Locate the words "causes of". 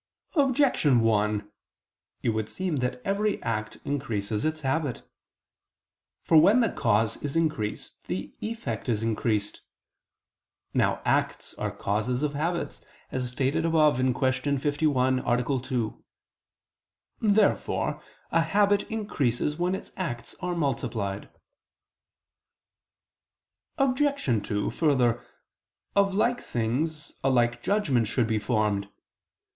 11.69-12.33